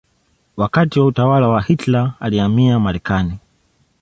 Wakati 0.57 0.99
wa 0.99 1.05
utawala 1.05 1.47
wa 1.47 1.61
Hitler 1.61 2.13
alihamia 2.19 2.79
Marekani. 2.79 3.37